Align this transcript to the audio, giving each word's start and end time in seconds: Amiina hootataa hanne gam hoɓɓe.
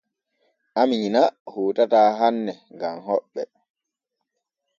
Amiina 0.81 1.21
hootataa 1.51 2.09
hanne 2.19 2.53
gam 2.79 2.97
hoɓɓe. 3.07 3.41